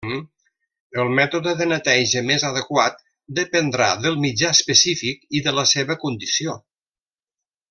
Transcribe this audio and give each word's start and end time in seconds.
El 1.01 1.11
mètode 1.19 1.51
de 1.59 1.67
neteja 1.71 2.23
més 2.29 2.45
adequat 2.49 2.97
dependrà 3.43 3.91
del 4.07 4.19
mitjà 4.27 4.53
específic 4.61 5.29
i 5.41 5.45
de 5.49 5.55
la 5.61 5.67
seva 5.77 5.99
condició. 6.07 6.57